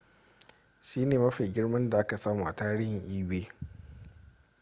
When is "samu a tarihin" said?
2.17-3.19